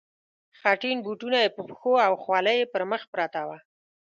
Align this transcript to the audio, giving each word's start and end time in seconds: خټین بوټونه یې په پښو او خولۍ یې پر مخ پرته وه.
خټین 0.59 0.97
بوټونه 1.05 1.37
یې 1.43 1.49
په 1.55 1.61
پښو 1.67 1.93
او 2.07 2.13
خولۍ 2.23 2.55
یې 2.61 2.71
پر 2.73 2.81
مخ 2.91 3.01
پرته 3.13 3.41
وه. 3.47 3.57